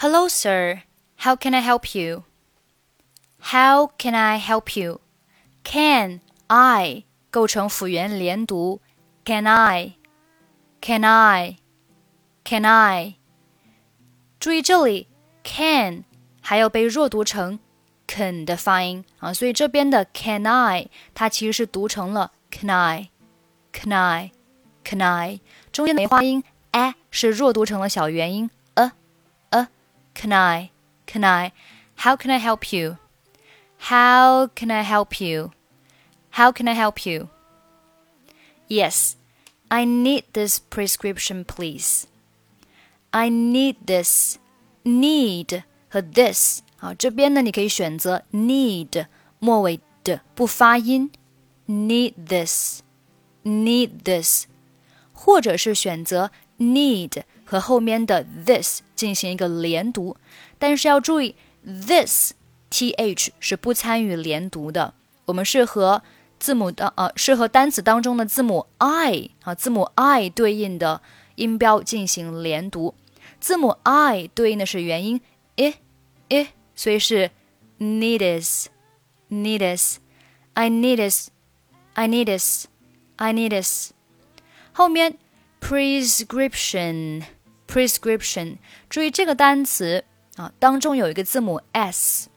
[0.00, 0.81] Hello, sir.
[1.17, 2.23] How can I help you?
[3.39, 5.01] How can I help you?
[5.63, 8.81] Can I 构成辅元连读。
[9.23, 9.93] Can I?
[10.81, 11.57] Can I?
[12.43, 13.17] Can I?
[14.39, 15.07] 注意这里，
[15.43, 16.05] can
[16.41, 17.59] 还要被弱读成
[18.07, 25.39] can 的发音啊，所以这边的 can I 它其实是读成了 can I，can I，can I，
[25.71, 28.49] 中间的发音 a 是弱读成了小元音
[30.14, 36.74] a a can I，can I，How can I help you？How can I help you？How can I
[36.74, 37.28] help you?
[38.68, 39.16] Yes,
[39.68, 42.06] I need this prescription, please.
[43.12, 44.38] I need this.
[44.84, 49.06] Need 和 this 啊，这边呢，你可以选择 need
[49.40, 51.10] 末尾的不发音，
[51.66, 54.46] need this，need this，
[55.12, 60.15] 或者是选择 need 和后面的 this 进行一个连读，
[60.57, 62.31] 但是要注意 this
[62.69, 64.93] th 是不参与连读的，
[65.25, 66.01] 我们是和
[66.39, 71.01] 字母的呃，是和单词当中的字母 i 啊，字母 i 对应的
[71.35, 72.95] 音标进行连读。
[73.41, 75.19] 字母 i 对应的是元音
[75.57, 75.73] i
[76.29, 77.31] i，所以是
[77.79, 78.67] needis
[79.29, 79.97] needis
[80.53, 81.27] i needis
[81.95, 82.63] i needis
[83.17, 83.89] i needis，。
[84.71, 85.17] 后面
[85.59, 87.23] prescription
[87.71, 88.57] prescription，
[88.89, 90.03] 注意这个单词
[90.35, 92.27] 啊，当中有一个字母 s。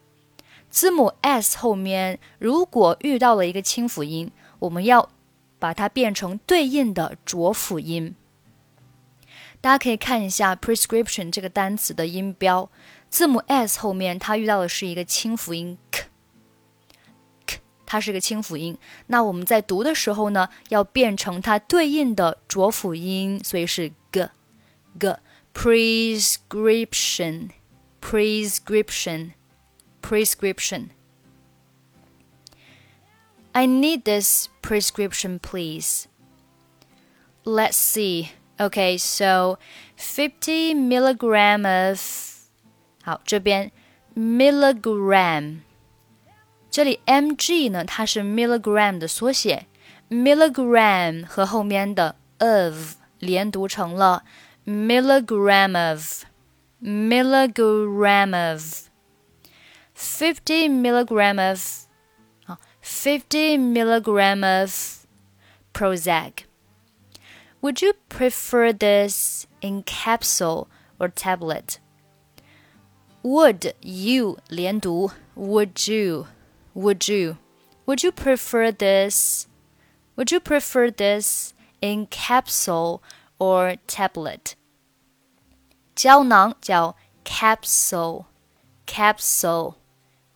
[0.71, 5.11] 字母 s 后面如果遇到了一个清辅音，我们要
[5.59, 8.15] 把它变成对应的浊辅音。
[9.61, 12.71] 大家可以看一下 prescription 这个单词的音标，
[13.09, 18.77] 字母 s 后面它遇到的是一个清辅音 k，k 它是个清辅音。
[19.07, 23.91] 那我们在读的时候呢，要变成它对应的浊辅音，所以是
[25.00, 25.16] g，g
[25.54, 27.52] prescription
[28.02, 30.92] prescription。prescription.
[33.54, 36.08] I need this prescription, please.
[37.44, 38.32] Let's see.
[38.60, 39.58] Okay, so
[39.98, 42.00] 50 milligram of
[43.04, 43.72] 好，这边
[44.16, 45.60] milligram，
[46.72, 49.68] 这里 mg 呢，它是 milligram 的缩写，
[50.10, 54.24] milligram 和后面的 of 连读成了
[54.67, 56.25] milligram of
[56.81, 58.91] milligram of。
[59.95, 61.87] 50 milligram of
[62.81, 66.45] 50 milligram of oh, Prozac.
[67.63, 70.69] Would you prefer this in capsule
[71.01, 71.79] or tablet?
[73.23, 76.27] Would you 连读 Would you
[76.75, 77.39] Would you
[77.87, 79.49] Would you prefer this
[80.17, 83.03] Would you prefer this in capsule
[83.39, 84.53] or tablet?
[85.95, 88.25] 胶囊叫 capsule
[88.87, 89.75] capsule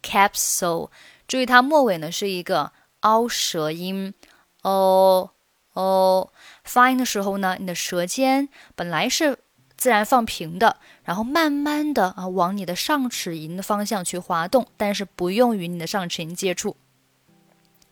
[0.03, 0.91] capsule，
[1.27, 4.15] 注意它末尾呢是一个凹舌音
[4.63, 5.31] 哦
[5.73, 6.31] 哦。
[6.65, 9.39] 发音的时候呢，你的舌尖本来是
[9.77, 16.77] 自然放平的，然后慢慢的啊往你的上齿龈的方向去滑动，但是不用与你的上齿龈接触。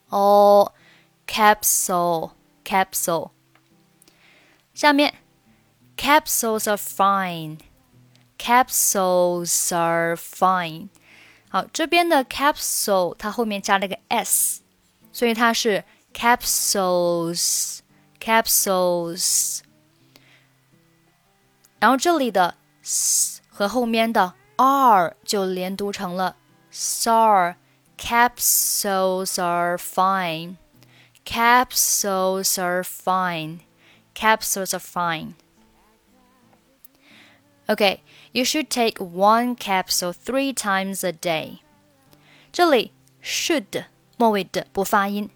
[0.09, 0.73] 哦
[1.27, 2.33] ，capsule
[2.65, 3.31] capsule。
[4.77, 5.15] 下面
[5.97, 7.59] ，capsules are fine。
[8.39, 10.91] Capsules are fine。
[11.49, 14.61] 好，这边的 capsule 它后面加了个 s，
[15.11, 15.83] 所以它是
[16.13, 17.79] capsules
[18.21, 19.61] capsules。
[21.79, 26.37] 然后这里的 s 和后面的 r 就连读成了
[26.71, 27.55] sar。
[27.97, 30.57] Capsules are fine.
[31.25, 33.61] Capsules are fine.
[34.16, 35.36] Capsules are fine.
[37.70, 38.02] Okay,
[38.34, 41.60] you should take one capsule three times a day.
[42.52, 42.92] 这里
[43.24, 43.86] should
[44.18, 45.30] 末尾的不发音，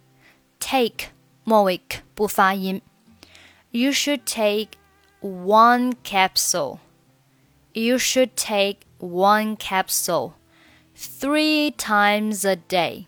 [0.60, 1.10] take
[1.44, 1.82] 末尾
[2.14, 2.82] 不发音。
[3.72, 4.72] You should take
[5.22, 6.80] one capsule.
[7.74, 10.34] You should take one capsule
[10.96, 13.06] three times a day.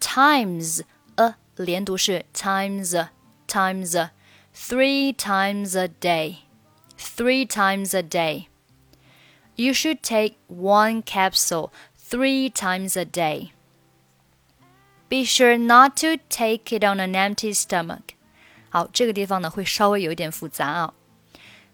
[0.00, 0.82] Times
[1.16, 3.08] a 连读是 times
[3.48, 4.08] times
[4.54, 6.38] three times a day.
[6.96, 8.48] Three times a day.
[9.56, 13.52] You should take one capsule three times a day.
[15.08, 18.14] Be sure not to take it on an empty stomach.
[18.70, 20.94] 好，这个地方呢会稍微有一点复杂啊。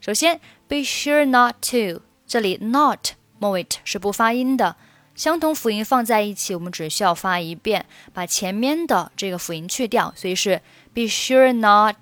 [0.00, 4.76] 首先，be sure not to，这里 not 末尾是不发音的，
[5.14, 10.62] 相同辅音放在一起，我们只需要发一遍，把前面的这个辅音去掉，所以是
[10.94, 11.96] be sure not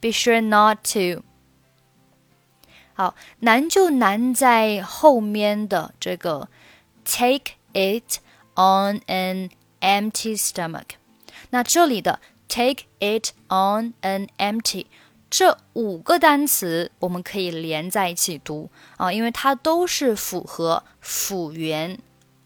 [0.00, 1.22] to，be sure not to。
[2.94, 6.48] 好，难就难在后面的这个
[7.04, 8.18] take it
[8.54, 9.50] on an
[9.80, 10.96] empty stomach。
[11.50, 14.86] 那这里的 take it on an empty
[15.28, 21.98] 这五个单词我们可以连在一起读啊，因为它都是符合辅元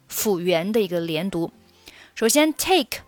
[0.07, 1.53] 辅元的一个连读。
[2.15, 3.03] 首先，take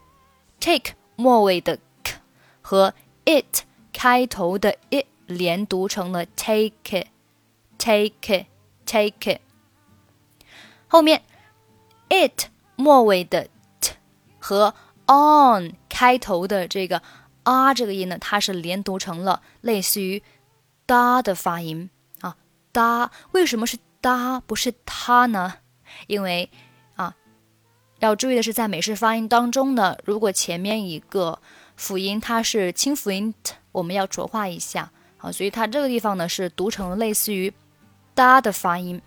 [0.61, 2.17] take 末尾的 k
[2.61, 2.93] 和
[3.25, 3.62] it
[3.97, 7.07] 开头的 it 连读成了 take it。
[7.77, 8.45] take it,
[8.86, 9.39] take it。
[10.88, 11.24] 后面
[12.09, 13.47] it 末尾的
[13.80, 13.94] t
[14.39, 14.74] 和
[15.07, 17.01] on 开头的这个
[17.44, 20.21] r 这个音呢，它是连读成了类似于
[20.86, 21.89] 哒的发音
[22.21, 22.36] 啊。
[22.71, 25.56] 哒，为什么是哒不是它呢？
[26.07, 26.50] 因为
[26.95, 27.15] 啊，
[28.00, 31.39] 要注意的是，在美式发音当中呢，如果前面一个
[31.75, 37.54] 辅音它是清辅音 t，我们要浊化一下啊，所以它这个地方呢是读成类似于。
[38.18, 39.01] 哒的发音，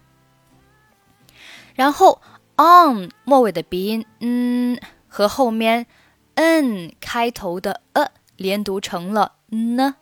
[1.75, 2.20] 然后
[2.59, 4.79] on 末尾的鼻音嗯
[5.09, 5.87] 和后面
[6.35, 9.97] n 开头的 a 连读成了呢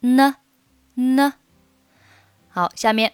[0.00, 0.36] 呢
[0.94, 1.34] 呢。
[2.48, 3.12] 好，下面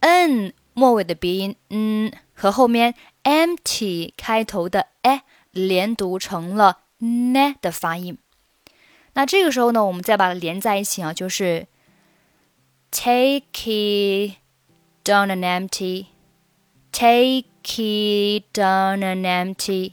[0.00, 2.94] n 末尾的鼻音嗯和后面
[3.24, 8.18] empty 开头的 e 连读成了呢的发音。
[9.14, 11.66] 那这个时候呢，我们再把它连在一起啊，就是。
[12.90, 14.38] Take it
[15.04, 16.06] down an empty.
[16.90, 19.92] Take it down an empty.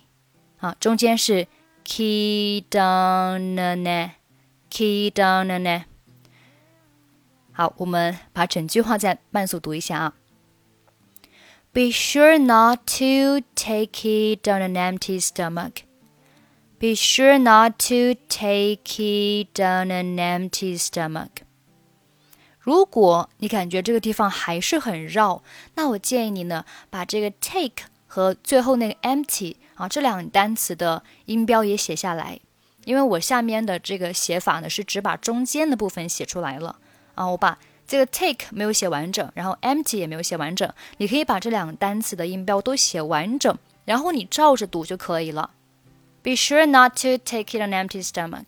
[0.56, 1.48] 好，中间是
[1.84, 4.12] key down and
[4.70, 5.84] key down and
[7.52, 10.14] 好，我们把整句话再慢速读一下啊。
[11.74, 15.85] Be sure not to take it down an empty stomach.
[16.86, 21.32] Be sure not to take it down an empty stomach.
[22.60, 25.42] 如果你感觉这个地方还是很绕，
[25.74, 32.40] 那我建议你呢，把这个 take 和最后那个 empty 啊这两个单词的音标也写下来，
[32.84, 36.76] 因为我下面的这个写法呢是只把中间的部分写出来了
[37.16, 45.50] 啊，我把这个 take 没有写完整，然后 empty 也没有写完整，你可以把这两个单词的音标都写完整，然后你照着读就可以了。
[46.26, 48.46] Be sure not to take it on empty stomach.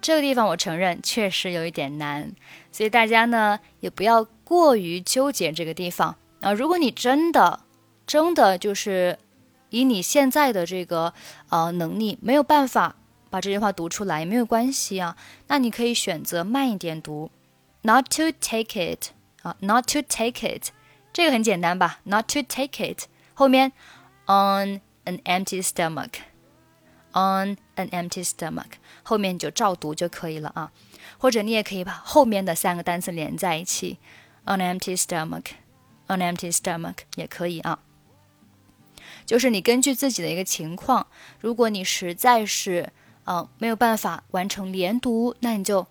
[0.00, 2.32] 这个地方我承认确实有一点难，
[2.72, 6.54] 所以大家呢也不要过于纠结这个地方啊。
[6.54, 7.60] 如果你真的
[8.06, 9.18] 真的就是
[9.68, 11.12] 以你现在的这个
[11.50, 12.96] 呃能力没有办法
[13.28, 15.14] 把这句话读出来，也没有关系啊。
[15.48, 17.30] 那你可以选择慢一点读
[17.82, 19.10] ，not to take it
[19.42, 20.70] 啊，not to take it，
[21.12, 23.04] 这个很简单吧？not to take it
[23.34, 23.70] 后面
[24.26, 26.14] on an empty stomach
[27.14, 28.72] On an empty stomach。
[29.02, 30.72] 后面就照读就可以了啊，
[31.18, 33.98] 或者你也可以把后面的三个单词连在一起
[34.46, 37.80] ，an empty stomach，an empty stomach 也可以啊。
[39.26, 41.06] 就是你根据自己的一个情况，
[41.40, 42.90] 如果你实在是
[43.24, 45.86] 呃没有办法完成连读，那你就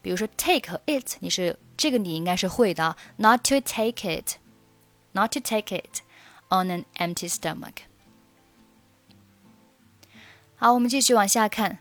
[0.00, 6.02] 比如说 take it，你是这个你应该是会的，not to take it，not to take it
[6.50, 7.82] on an empty stomach。
[10.61, 11.79] 好，我们继续往下看。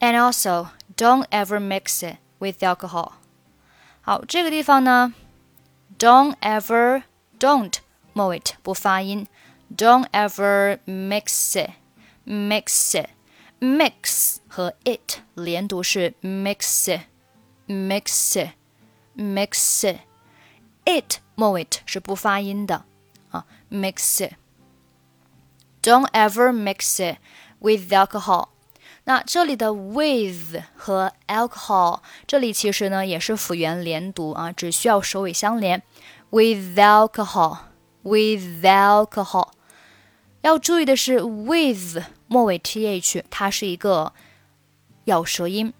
[0.00, 3.12] And also, don't ever mix it with alcohol.
[4.00, 5.14] 好，这个地方呢，
[5.98, 7.04] don't ever
[7.38, 7.74] don't
[8.12, 9.28] 末尾不发音，
[9.74, 11.70] don't ever mix it
[12.26, 13.10] mix it
[13.60, 17.02] mix 和 it 连读是 mix it
[17.68, 18.50] mix it
[19.16, 20.00] mix it
[20.84, 22.84] it 末尾是不发音的
[23.30, 24.34] 啊，mix it.
[25.81, 27.17] Don't ever mix it
[27.59, 28.49] with alcohol.
[29.05, 35.81] 那这里的 with 和 alcohol，这里其实呢也是辅元连读啊，只需要首尾相连。
[36.29, 39.49] with alcohol，with alcohol。
[40.41, 44.11] 要注意的是，with 末尾 th，它是一个
[45.05, 45.73] 咬舌音，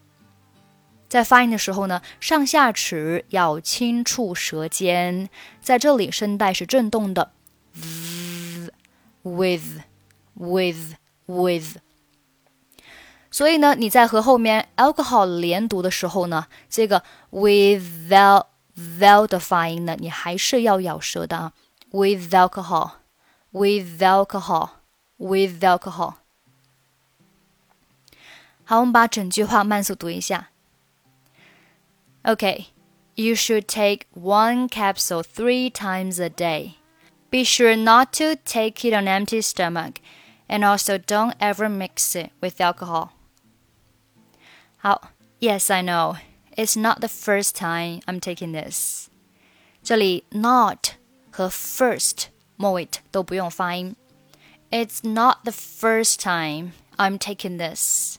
[1.09, 5.29] 在发音的时候呢，上下齿要轻触舌尖，
[5.61, 7.33] 在这里声带是震动的。
[9.26, 10.96] with，with，with。
[13.30, 21.52] 所以呢，你在和后面 alcohol 连读的时候呢，这个 without vowel 的发音呢，你还是要咬舌的啊。
[21.90, 26.14] with alcohol，with alcohol，with alcohol。
[28.64, 30.50] 好，我们把整句话慢速读一下。
[32.22, 32.66] Okay,
[33.14, 36.74] you should take one capsule three times a day.
[37.30, 40.00] Be sure not to take it on empty stomach,
[40.48, 43.12] and also don't ever mix it with alcohol.
[44.78, 45.00] How?
[45.40, 46.16] Yes, I know.
[46.56, 49.08] It's not the first time I'm taking this。
[49.82, 50.96] 这里 not
[51.30, 52.26] 和 first
[52.56, 53.96] 末尾都不用发音。
[54.70, 58.18] It's not the first time I'm taking this.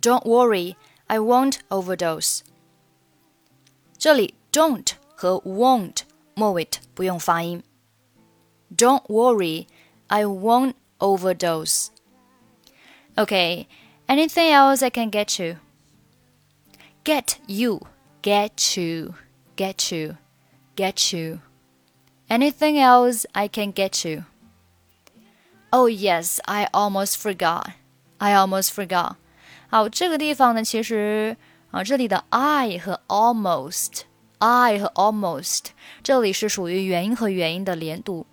[0.00, 2.40] Don't worry, I won't overdose.
[3.96, 6.02] 这里 don't 和 won't
[6.34, 7.62] 末尾不用发音。
[8.74, 9.66] Don't worry,
[10.08, 11.90] I won't overdose.
[13.18, 13.66] Okay,
[14.08, 15.56] anything else I can get you?
[17.04, 17.80] Get you,
[18.22, 19.14] get you,
[19.56, 20.16] get you,
[20.76, 21.40] get you.
[22.28, 24.24] Anything else I can get you?
[25.72, 27.72] Oh yes, I almost forgot.
[28.18, 29.16] I almost forgot.
[29.68, 31.36] 好，这个地方呢，其实
[31.70, 35.66] 啊，这里的 I 和 almost，I 和 almost，
[36.02, 38.26] 这里是属于元音和元音的连读。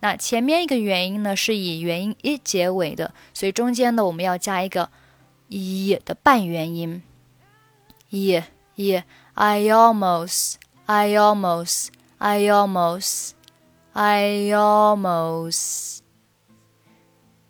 [0.00, 4.90] 那前面一个元音呢是以元音 i 结尾的，所以中间呢我们要加一个
[5.48, 7.02] i 的半元音。
[8.10, 8.44] i
[8.76, 10.54] i I almost,
[10.86, 11.88] I almost,
[12.18, 13.32] I almost,
[13.92, 15.98] I almost。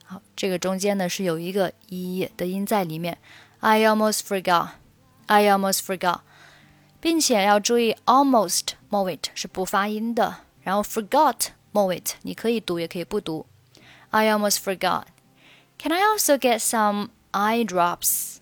[0.05, 3.19] 好，这个中间呢是有一个 i 的音在里面。
[3.61, 4.69] I almost forgot,
[5.27, 6.21] I almost forgot，
[7.01, 13.46] 并且要注意 almost 末尾是不发音的，然后 forgot 末尾你可以读也可以不读。
[14.12, 15.06] I almost forgot.
[15.78, 18.38] Can I also get some eye drops?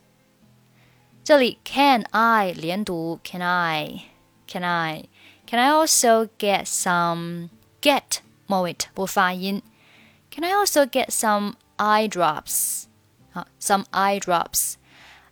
[1.23, 4.05] 这里 can I 连读，can I?
[4.47, 5.05] Can I?
[5.47, 7.49] Can I also get some
[7.81, 9.61] get 末尾不发音？
[10.29, 12.85] can I also get some eye drops?
[13.33, 14.75] Uh, some eye drops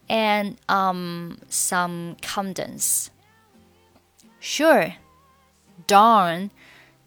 [0.07, 3.09] and um, some condoms.
[4.39, 4.93] Sure.
[5.85, 6.51] Darn.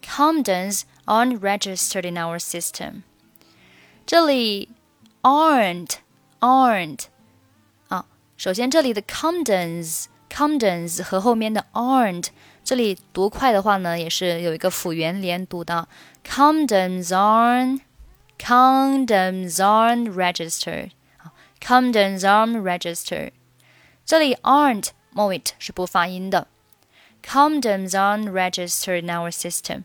[0.07, 3.03] Condoms aren't registered in our system.
[4.05, 4.69] 这里
[5.21, 5.97] aren't
[6.39, 7.05] aren't
[7.87, 8.05] 啊，
[8.37, 12.27] 首先这里的 condoms condoms 和后面的 aren't
[12.63, 15.87] 这里读快的话呢，也是有一个辅元连读的
[16.25, 17.81] condoms aren't
[18.39, 20.91] Condoms aren't registered.
[21.61, 23.31] Condoms aren't registered.
[24.03, 26.47] 这里 aren't 末尾是不发音的。
[27.25, 29.83] Condoms aren't registered in our system.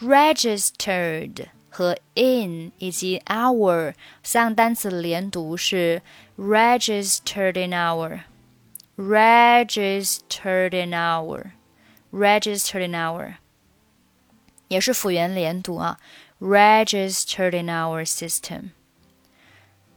[0.00, 6.02] Registered 和 in 以及 our 三个单词连读是
[6.38, 8.20] registered in our.
[8.96, 11.52] Registered in our.
[12.12, 13.34] Registered in our.
[14.68, 15.98] 也是辅元连读啊。
[16.40, 18.70] registered in our system.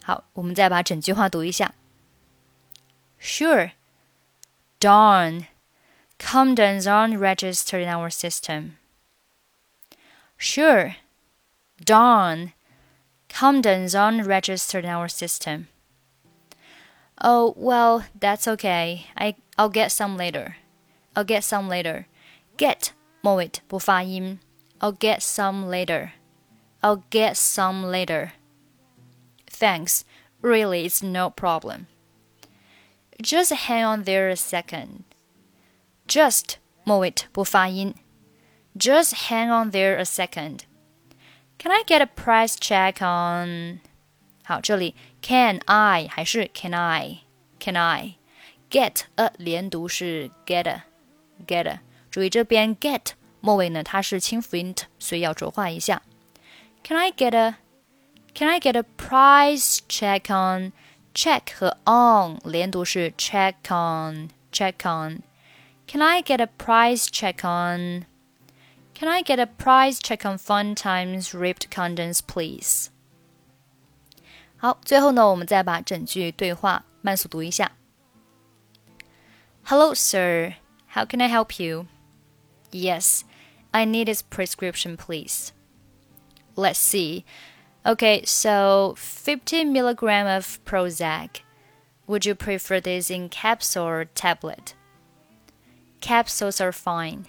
[0.03, 1.73] 好，我们再把整句话读一下。
[3.21, 3.71] Sure,
[4.79, 5.47] darn,
[6.17, 8.77] Comdens aren't registered in our system.
[10.43, 10.95] Sure,
[11.83, 12.53] darn,
[13.29, 15.67] Comdens aren't registered in our system.
[17.21, 19.07] Oh, well, that's okay.
[19.15, 20.57] I, I'll get some later.
[21.15, 22.07] I'll get some later.
[22.57, 22.91] Get
[23.21, 24.39] 末尾不发音。
[24.79, 26.13] I'll get some later.
[26.81, 28.33] I'll get some later.
[29.47, 30.05] Thanks.
[30.41, 31.87] Really, it's no problem.
[33.21, 35.03] Just hang on there a second.
[36.07, 37.93] Just 末尾不发音.
[38.77, 40.65] Just hang on there a second.
[41.57, 43.79] Can I get a price check on?
[44.43, 47.19] 好，这里 can I 还是 can I
[47.59, 48.15] can I
[48.69, 50.83] get a 连读是 get a
[51.45, 51.79] get a。
[52.09, 56.01] 注意这边 get 末尾呢，它是清辅音，所以要浊化一下。
[56.83, 57.55] can I get a
[58.35, 60.71] Can I get a price check on
[61.13, 65.23] check 和 on 连读是 check on check on.
[65.87, 68.05] Can I get a price check on?
[68.93, 72.89] Can I get a price check on Fun Times ripped condoms, please?
[74.57, 77.71] 好，最后呢，我们再把整句对话慢速读一下。
[79.63, 80.55] Hello, sir.
[80.93, 81.87] How can I help you?
[82.71, 83.21] Yes,
[83.71, 85.53] I need his prescription, please
[86.55, 87.23] let's see.
[87.85, 91.41] Okay, so 50 milligram of Prozac.
[92.07, 94.73] Would you prefer this in capsule or tablet?
[96.01, 97.27] Capsules are fine.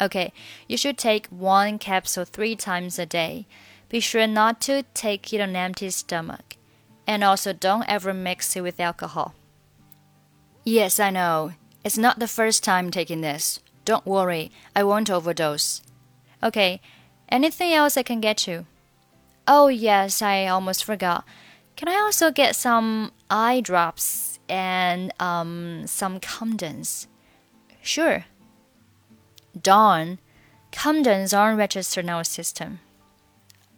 [0.00, 0.32] Okay,
[0.68, 3.46] you should take one capsule three times a day.
[3.88, 6.56] Be sure not to take it on empty stomach.
[7.06, 9.34] And also don't ever mix it with alcohol.
[10.64, 11.52] Yes, I know.
[11.84, 13.60] It's not the first time taking this.
[13.84, 15.80] Don't worry, I won't overdose.
[16.42, 16.80] Okay,
[17.28, 18.66] Anything else I can get you?
[19.46, 21.24] Oh, yes, I almost forgot.
[21.76, 27.06] Can I also get some eye drops and um, some condoms?
[27.82, 28.24] Sure.
[29.59, 30.19] Darn,
[30.71, 32.79] condoms aren't registered in our system.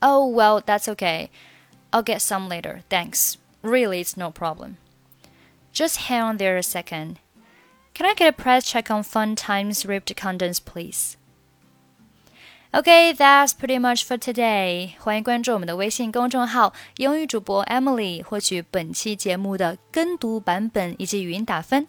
[0.02, 1.30] Oh, well, that's okay.
[1.92, 3.38] I'll get some later, thanks.
[3.62, 4.78] Really, it's no problem.
[5.74, 7.18] Just hang on there a second.
[7.94, 11.18] Can I get a price check on Fun Times ripped condoms, please?
[12.74, 14.96] Okay, that's pretty much for today.
[15.00, 21.88] 欢迎关注我们的微信公众号“英语主播 Emily”，获取本期节目的跟读版本以及语音打分。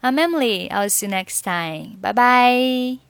[0.00, 0.70] I'm Emily.
[0.70, 2.00] I'll see you next time.
[2.00, 3.05] Bye bye.